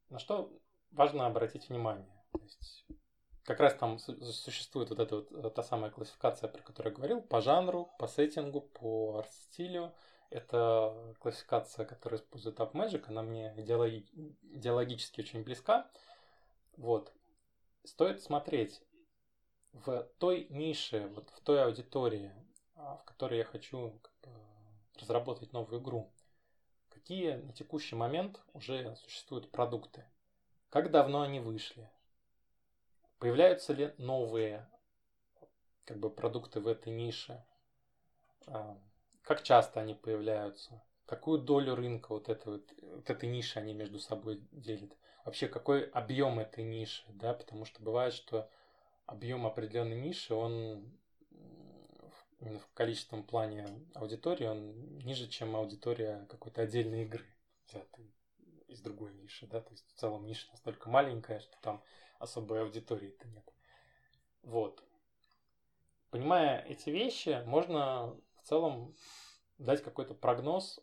[0.10, 0.52] на что
[0.92, 2.24] важно обратить внимание.
[2.32, 2.86] То есть
[3.50, 7.22] как раз там существует вот эта вот э, та самая классификация, про которую я говорил,
[7.24, 9.92] по жанру, по сеттингу, по арт-стилю.
[10.30, 14.06] Это классификация, которая использует AppMagic, она мне идеологи-
[14.54, 15.90] идеологически очень близка.
[16.78, 17.12] Вот.
[17.84, 18.84] Стоит смотреть
[19.74, 22.32] в той нише, вот в той аудитории,
[22.76, 24.00] а, в которой я хочу
[25.00, 26.14] разработать новую игру,
[26.90, 30.06] какие на текущий момент уже существуют продукты,
[30.70, 31.90] как давно они вышли,
[33.20, 34.68] Появляются ли новые
[35.86, 37.44] как бы, продукты в этой нише?
[38.48, 38.78] а,
[39.24, 44.00] как часто они появляются, какую долю рынка вот, этой, вот, вот этой ниши они между
[44.00, 48.50] собой делят, вообще какой объем этой ниши, да, потому что бывает, что
[49.06, 50.92] объем определенной ниши, он
[52.40, 57.26] в количественном плане аудитории, он ниже, чем аудитория какой-то отдельной игры,
[57.68, 58.14] взятой
[58.68, 61.84] из другой ниши, да, то есть в целом ниша настолько маленькая, что там
[62.20, 63.54] особой аудитории-то нет.
[64.44, 64.84] Вот.
[66.12, 68.96] Понимая эти вещи, можно в целом
[69.58, 70.80] дать какой-то прогноз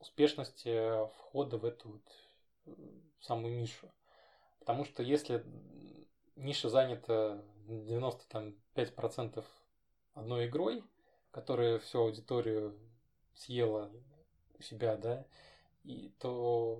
[0.00, 2.76] успешности входа в эту вот
[3.20, 3.90] самую нишу.
[4.58, 5.44] Потому что если
[6.36, 9.44] ниша занята 95%
[10.14, 10.84] одной игрой,
[11.30, 12.78] которая всю аудиторию
[13.34, 13.90] съела
[14.58, 15.26] у себя, да,
[15.82, 16.78] и то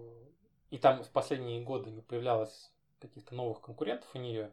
[0.71, 2.73] и там в последние годы не появлялось
[3.09, 4.53] каких-то новых конкурентов у нее,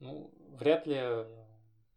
[0.00, 1.26] ну, вряд ли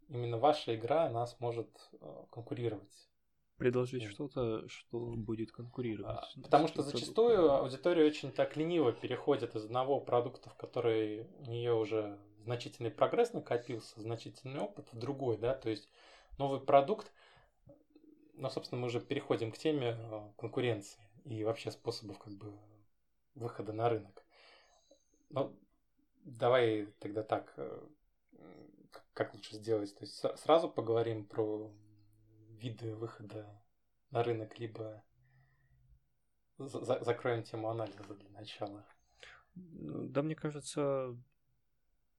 [0.08, 1.68] именно ваша игра, она сможет
[2.00, 3.08] э, конкурировать.
[3.56, 6.18] Предложить что-то, что будет конкурировать.
[6.36, 11.50] А, потому что зачастую аудитория очень так лениво переходит из одного продукта, в который у
[11.50, 15.88] нее уже значительный прогресс накопился, значительный опыт, в другой, да, то есть
[16.38, 17.12] новый продукт,
[18.34, 22.52] ну, собственно, мы уже переходим к теме э, конкуренции и вообще способов как бы
[23.34, 24.24] выхода на рынок.
[25.30, 25.58] Ну,
[26.26, 27.88] давай тогда так, э,
[29.14, 29.94] как лучше сделать?
[29.94, 31.72] То есть сразу поговорим про
[32.50, 33.62] виды выхода
[34.10, 35.02] на рынок, либо
[36.58, 38.84] за закроем тему анализа для начала.
[39.54, 41.16] Да, мне кажется,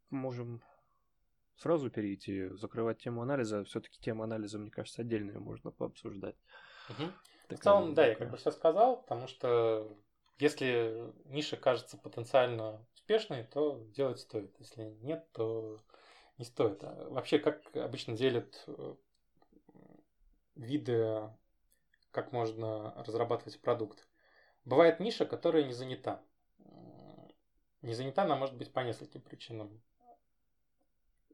[0.10, 0.64] можем
[1.58, 3.64] сразу перейти, закрывать тему анализа.
[3.64, 6.36] Все-таки тему анализа, мне кажется, отдельную можно пообсуждать.
[6.90, 7.12] Угу.
[7.48, 9.98] Такая, в целом, да, я как бы все сказал, потому что
[10.40, 14.56] если ниша кажется потенциально успешной, то делать стоит.
[14.60, 15.84] Если нет, то
[16.38, 16.84] не стоит.
[16.84, 18.96] А вообще, как обычно делят э,
[20.56, 21.30] виды,
[22.12, 24.08] как можно разрабатывать продукт.
[24.66, 26.22] Бывает ниша, которая не занята.
[27.82, 29.82] Не занята она может быть по нескольким причинам.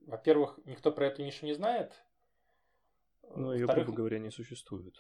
[0.02, 1.94] Во-первых, никто про эту нишу не знает.
[3.36, 4.96] Ну, ее, грубо говоря, не существует.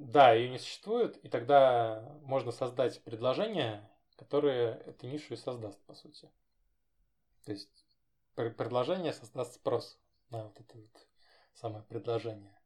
[0.00, 3.86] Да, ее не существует, и тогда можно создать предложение,
[4.16, 6.30] которое эту нишу и создаст, по сути.
[7.44, 7.68] То есть
[8.34, 11.06] предложение создаст спрос на вот это вот
[11.52, 12.58] самое предложение.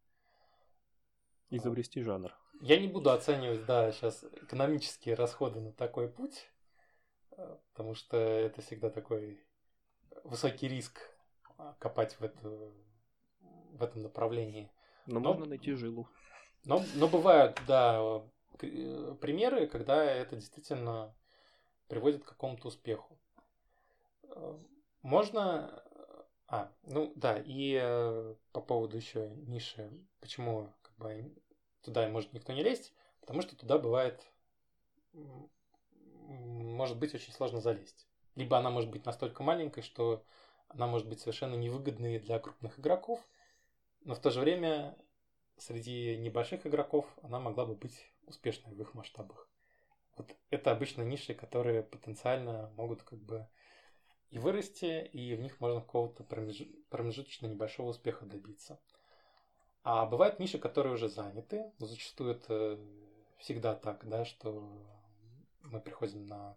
[1.50, 2.32] Изобрести жанр.
[2.60, 6.48] Я не буду оценивать, да, сейчас экономические расходы на такой путь,
[7.32, 9.44] э, потому что это всегда такой
[10.22, 11.00] высокий риск
[11.58, 12.48] а, копать в, это,
[13.40, 14.70] в этом направлении.
[15.06, 16.08] Но, Но можно найти жилу.
[16.64, 18.22] Но, но бывают, да,
[18.62, 21.14] э, примеры, когда это действительно
[21.88, 23.18] приводит к какому-то успеху.
[25.02, 25.82] Можно...
[26.46, 31.34] А, ну да, и э, по поводу еще ниши, почему как бы
[31.82, 34.22] туда может никто не лезть, потому что туда бывает,
[36.26, 38.06] может быть очень сложно залезть.
[38.34, 40.24] Либо она может быть настолько маленькой, что
[40.68, 43.20] она может быть совершенно невыгодной для крупных игроков,
[44.02, 44.96] но в то же время
[45.58, 49.48] среди небольших игроков она могла бы быть успешной в их масштабах.
[50.16, 53.48] Вот это обычно ниши, которые потенциально могут как бы
[54.30, 58.80] и вырасти, и в них можно какого-то промежуточно небольшого успеха добиться.
[59.82, 61.72] А бывают ниши, которые уже заняты.
[61.78, 62.80] Но зачастую это
[63.38, 64.82] всегда так, да, что
[65.60, 66.56] мы приходим на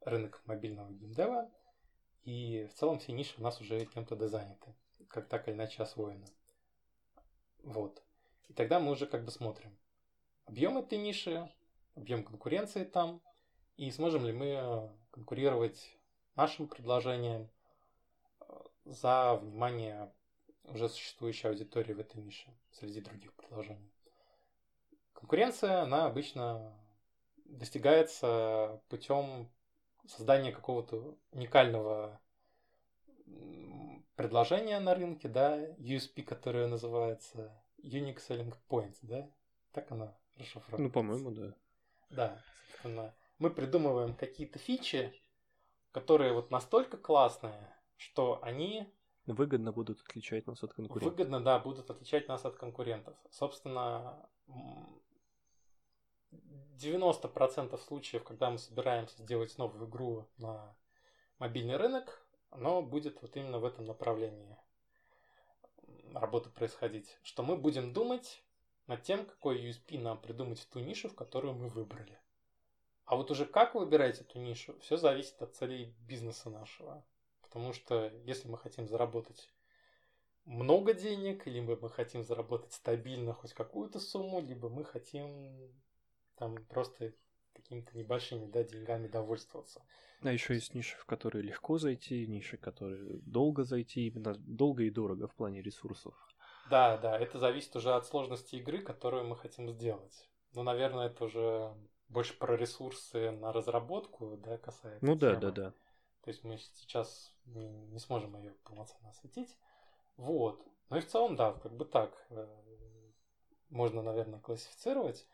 [0.00, 1.50] рынок мобильного геймдева,
[2.24, 4.74] и в целом все ниши у нас уже кем-то дозаняты,
[5.08, 6.26] как так или иначе освоены.
[7.62, 8.02] Вот.
[8.48, 9.76] И тогда мы уже как бы смотрим
[10.46, 11.50] объем этой ниши,
[11.94, 13.20] объем конкуренции там,
[13.76, 15.96] и сможем ли мы конкурировать
[16.34, 17.50] нашим предложением
[18.40, 18.44] э,
[18.84, 20.12] за внимание
[20.64, 23.92] уже существующей аудитории в этой нише среди других предложений.
[25.12, 26.72] Конкуренция, она обычно
[27.44, 29.50] достигается путем
[30.06, 32.20] создания какого-то уникального
[34.14, 37.52] предложения на рынке, да, USP, которое называется
[37.82, 39.28] Unique Selling Points, да?
[39.72, 40.82] Так она расшифровывается.
[40.82, 41.54] Ну, по-моему, да.
[42.10, 43.14] Да, собственно.
[43.38, 45.12] Мы придумываем какие-то фичи,
[45.92, 48.92] которые вот настолько классные, что они...
[49.26, 51.12] Выгодно будут отличать нас от конкурентов.
[51.12, 53.16] Выгодно, да, будут отличать нас от конкурентов.
[53.30, 54.28] Собственно,
[56.78, 60.74] 90% случаев, когда мы собираемся сделать новую игру на
[61.38, 64.56] мобильный рынок, оно будет вот именно в этом направлении
[66.20, 68.42] работы происходить, что мы будем думать
[68.86, 72.18] над тем, какой USP нам придумать в ту нишу, в которую мы выбрали.
[73.04, 77.04] А вот уже как выбирать эту нишу, все зависит от целей бизнеса нашего.
[77.42, 79.48] Потому что если мы хотим заработать
[80.44, 85.72] много денег, либо мы хотим заработать стабильно хоть какую-то сумму, либо мы хотим
[86.36, 87.12] там просто
[87.66, 89.82] какими-то небольшими да, деньгами довольствоваться.
[90.22, 94.84] А еще есть ниши, в которые легко зайти, ниши, в которые долго зайти, именно долго
[94.84, 96.14] и дорого в плане ресурсов.
[96.70, 100.28] Да, да, это зависит уже от сложности игры, которую мы хотим сделать.
[100.54, 101.74] Ну, наверное, это уже
[102.08, 105.04] больше про ресурсы на разработку, да, касается.
[105.04, 105.40] Ну да, темы.
[105.40, 105.70] да, да.
[106.22, 109.56] То есть мы сейчас не, не сможем ее полноценно осветить.
[110.16, 110.64] Вот.
[110.88, 112.46] Ну и в целом, да, как бы так э,
[113.68, 115.26] можно, наверное, классифицировать.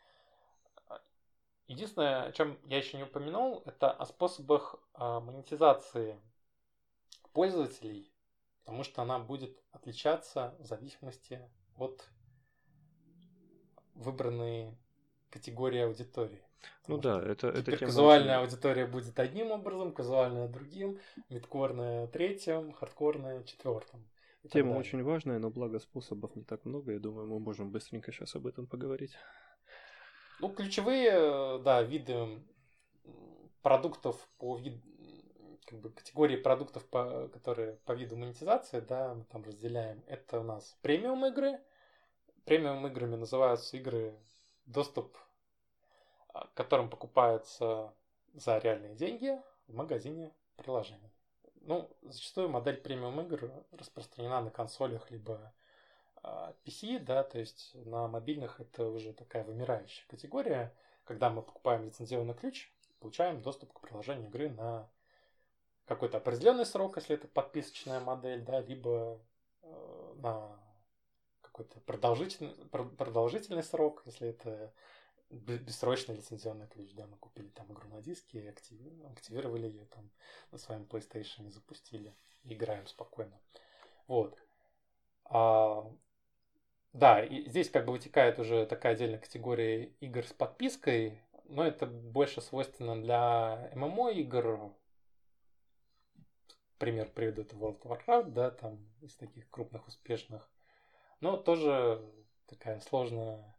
[1.67, 6.19] Единственное, о чем я еще не упомянул, это о способах а, монетизации
[7.31, 8.11] пользователей,
[8.63, 11.41] потому что она будет отличаться в зависимости
[11.77, 12.09] от
[13.95, 14.77] выбранной
[15.29, 16.43] категории аудитории.
[16.87, 20.99] Ну да, это, это тема казуальная аудитория будет одним образом, казуальная другим,
[21.29, 24.07] мидкорная третьим, хардкорная четвертым.
[24.51, 26.91] Тема очень важная, но благо способов не так много.
[26.91, 29.17] Я думаю, мы можем быстренько сейчас об этом поговорить.
[30.39, 32.41] Ну, ключевые, да, виды
[33.61, 34.81] продуктов по вид,
[35.65, 40.03] как бы категории продуктов, по, которые по виду монетизации, да, мы там разделяем.
[40.07, 41.59] Это у нас премиум игры.
[42.45, 44.13] Премиум играми называются игры,
[44.65, 45.17] доступ
[46.33, 47.93] а, к которым покупаются
[48.33, 51.11] за реальные деньги в магазине приложений.
[51.61, 55.53] Ну, зачастую модель премиум игр распространена на консолях либо
[56.23, 60.73] PC, а, да, то есть на мобильных это уже такая вымирающая категория.
[61.03, 64.89] Когда мы покупаем лицензионный ключ, получаем доступ к приложению игры на
[65.85, 69.19] какой-то определенный срок, если это подписочная модель, да, либо
[69.63, 70.57] э, на
[71.41, 74.73] какой-то продолжительный, продолжительный срок, если это
[75.29, 80.09] бессрочный лицензионный ключ, да, мы купили там игру на диске, активировали ее там
[80.51, 83.37] на своем PlayStation, запустили, играем спокойно.
[84.07, 84.37] Вот.
[85.25, 85.91] А,
[86.93, 91.87] да, и здесь как бы вытекает уже такая отдельная категория игр с подпиской, но это
[91.87, 94.71] больше свойственно для ММО игр.
[96.77, 100.49] Пример приведу это World of Warcraft, да, там из таких крупных успешных.
[101.19, 102.03] Но тоже
[102.45, 103.55] такая сложная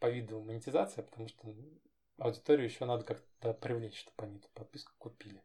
[0.00, 1.54] по виду монетизация, потому что
[2.18, 5.42] аудиторию еще надо как-то привлечь, чтобы они эту подписку купили.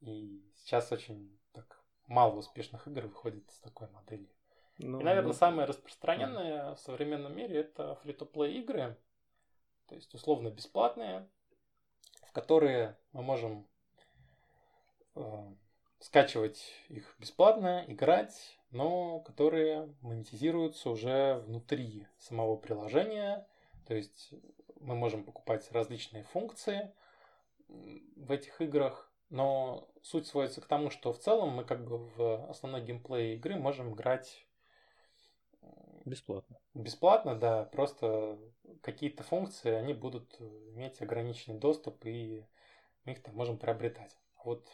[0.00, 4.30] И сейчас очень так мало успешных игр выходит с такой моделью.
[4.78, 6.74] Ну, и, наверное, ну, самое распространенное да.
[6.74, 8.96] в современном мире это фри-то-плей игры,
[9.86, 11.28] то есть условно бесплатные,
[12.26, 13.66] в которые мы можем
[15.14, 15.52] э,
[16.00, 23.46] скачивать их бесплатно, играть, но которые монетизируются уже внутри самого приложения
[23.86, 24.32] то есть
[24.80, 26.92] мы можем покупать различные функции
[27.68, 32.50] в этих играх, но суть сводится к тому, что в целом мы как бы в
[32.50, 34.46] основной геймплей игры можем играть
[36.04, 36.58] бесплатно.
[36.74, 38.38] Бесплатно, да, просто
[38.82, 42.44] какие-то функции, они будут иметь ограниченный доступ, и
[43.04, 44.16] мы их там можем приобретать.
[44.44, 44.66] Вот,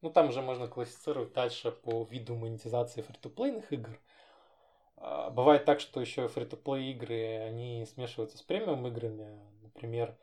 [0.00, 4.00] ну там уже можно классифицировать дальше по виду монетизации фри-то-плейных игр–
[4.96, 9.38] а, бывает так, что еще фри то плей игры, они смешиваются с премиум играми.
[9.62, 10.16] Например,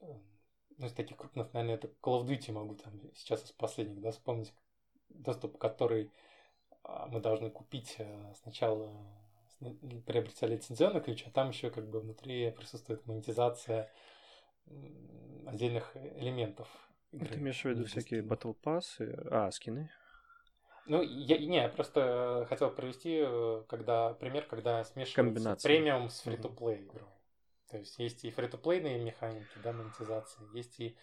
[0.00, 4.10] ну, из таких крупных, наверное, это Call of Duty могу там сейчас из последних, да,
[4.10, 4.52] вспомнить,
[5.10, 6.10] доступ, который
[6.82, 8.90] а, мы должны купить э, сначала
[10.06, 13.90] приобретя лицензионный ключ, а там еще как бы внутри присутствует монетизация
[15.46, 16.68] отдельных элементов.
[17.12, 17.28] Игры.
[17.28, 18.84] Ты имеешь в виду всякие Battle Pass,
[19.30, 19.90] а, скины?
[20.86, 26.84] Ну, я, не, я просто хотел привести э, когда, пример, когда смешивается премиум с фри-то-плей
[26.84, 27.08] игрой.
[27.68, 30.96] То есть есть и фри-то-плейные механики, да, монетизации, есть и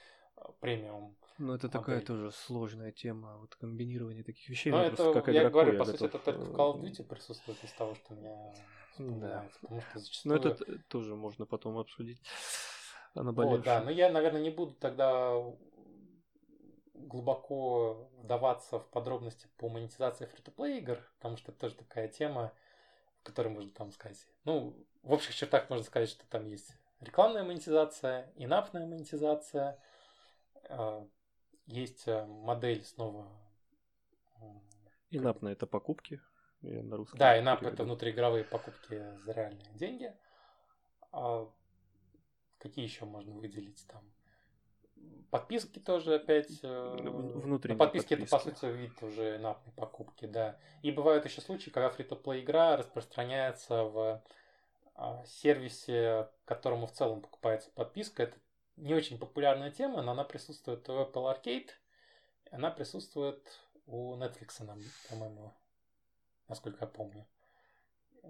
[0.60, 1.15] премиум.
[1.38, 1.80] Ну, это модель.
[1.80, 4.71] такая тоже сложная тема, вот комбинирование таких вещей.
[4.71, 7.63] Ну, это, как я говорю, я по сути, это только в Call of Duty присутствует
[7.63, 8.54] из того, что меня
[8.97, 9.45] да.
[9.62, 10.41] потому что зачастую...
[10.41, 12.21] Ну, это тоже можно потом обсудить.
[13.13, 15.34] А вот, да, но я, наверное, не буду тогда
[16.93, 22.52] глубоко вдаваться в подробности по монетизации фри-то-плей игр, потому что это тоже такая тема,
[23.21, 24.28] в которой можно там сказать.
[24.43, 29.79] Ну, в общих чертах можно сказать, что там есть рекламная монетизация, инапная монетизация, а,
[31.68, 33.28] есть э, модель снова...
[35.10, 36.22] Инапная это покупки.
[36.62, 40.13] На русском да, инап это внутриигровые покупки за реальные деньги.
[41.12, 41.50] А
[42.58, 44.04] какие еще можно выделить там?
[45.30, 46.60] Подписки тоже опять...
[46.63, 47.74] Э, Внутри.
[47.74, 50.58] Ну, подписки, подписки это, по сути, вид уже напной покупки, да.
[50.82, 54.24] И бывают еще случаи, когда фри-то-плей игра распространяется в
[54.96, 58.24] а, сервисе, которому в целом покупается подписка.
[58.24, 58.38] Это
[58.78, 61.69] не очень популярная тема, но она присутствует в Apple Arcade.
[62.52, 63.46] Она присутствует
[63.86, 64.65] у Netflix,
[65.10, 65.54] по-моему.
[66.48, 67.28] насколько я помню,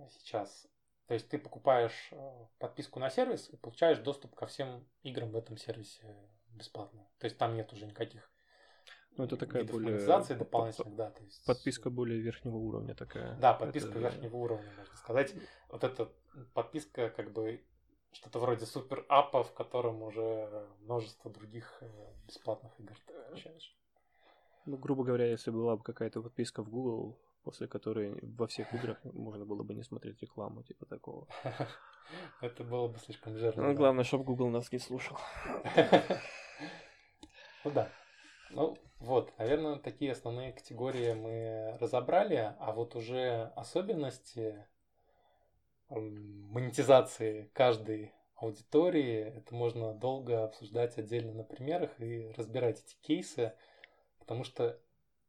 [0.10, 0.68] сейчас.
[1.08, 5.38] То есть ты покупаешь э, подписку на сервис и получаешь доступ ко всем играм в
[5.38, 6.04] этом сервисе
[6.50, 7.08] бесплатно.
[7.20, 8.30] То есть там нет уже никаких
[9.18, 9.98] ну, это такая более...
[10.36, 11.10] дополнительных, да.
[11.10, 11.44] То есть...
[11.46, 13.36] Подписка более верхнего уровня такая.
[13.38, 14.00] Да, подписка это...
[14.00, 15.34] верхнего уровня, можно сказать.
[15.70, 16.12] Вот эта
[16.54, 17.64] подписка как бы
[18.18, 21.88] что-то вроде супер апа, в котором уже множество других э,
[22.26, 23.76] бесплатных игр ты получаешь.
[24.66, 28.98] Ну, грубо говоря, если была бы какая-то подписка в Google, после которой во всех играх
[29.04, 31.28] можно было бы не смотреть рекламу, типа такого.
[32.42, 33.68] Это было бы слишком жирно.
[33.68, 35.18] Ну, главное, чтобы Google нас не слушал.
[37.64, 37.90] Ну да.
[38.52, 44.66] Ну, вот, наверное, такие основные категории мы разобрали, а вот уже особенности
[45.90, 53.54] монетизации каждой аудитории, это можно долго обсуждать отдельно на примерах и разбирать эти кейсы,
[54.20, 54.80] потому что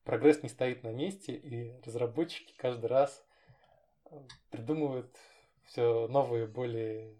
[0.05, 3.25] прогресс не стоит на месте, и разработчики каждый раз
[4.11, 4.19] э,
[4.51, 5.15] придумывают
[5.65, 7.15] все новые, более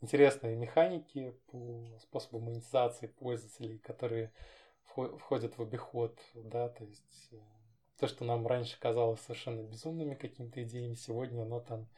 [0.00, 4.32] интересные механики по способу монетизации пользователей, которые
[4.84, 7.36] входят в обиход, да, то есть э,
[7.98, 11.88] то, что нам раньше казалось совершенно безумными какими-то идеями, сегодня оно там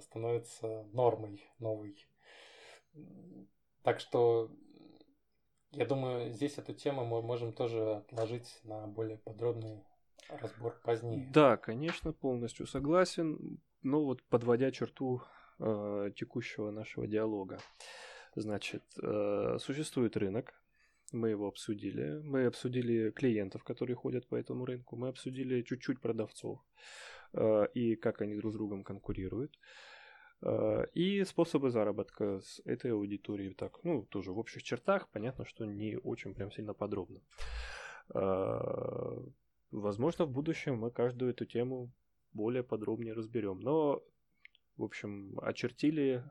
[0.00, 2.06] становится нормой новой.
[3.82, 4.50] Так что
[5.72, 9.82] я думаю, здесь эту тему мы можем тоже отложить на более подробный
[10.28, 11.30] разбор позднее.
[11.32, 13.58] Да, конечно, полностью согласен.
[13.82, 15.22] Но вот подводя черту
[15.58, 17.58] э, текущего нашего диалога.
[18.34, 20.54] Значит, э, существует рынок,
[21.12, 22.20] мы его обсудили.
[22.22, 24.96] Мы обсудили клиентов, которые ходят по этому рынку.
[24.96, 26.62] Мы обсудили чуть-чуть продавцов э,
[27.74, 29.58] и как они друг с другом конкурируют.
[30.42, 33.54] Э, и способы заработка с этой аудиторией.
[33.54, 35.08] Так, ну, тоже в общих чертах.
[35.08, 37.20] Понятно, что не очень прям сильно подробно.
[38.14, 39.18] Э,
[39.70, 41.90] возможно, в будущем мы каждую эту тему
[42.32, 43.60] более подробнее разберем.
[43.60, 44.02] Но,
[44.76, 46.24] в общем, очертили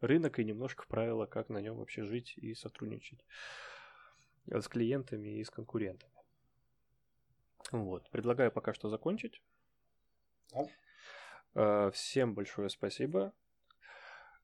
[0.00, 3.24] рынок и немножко правила, как на нем вообще жить и сотрудничать
[4.46, 6.12] с клиентами и с конкурентами.
[7.70, 8.08] Вот.
[8.10, 9.42] Предлагаю пока что закончить.
[10.52, 11.90] Да.
[11.90, 13.32] Всем большое спасибо.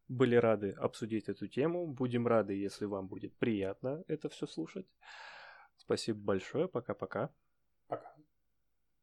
[0.09, 1.87] Были рады обсудить эту тему.
[1.87, 4.87] Будем рады, если вам будет приятно это все слушать.
[5.77, 6.69] Спасибо большое.
[6.69, 7.31] Пока-пока.
[7.89, 8.03] Пока.
[8.03, 8.15] -пока.
[8.15, 8.24] Пока.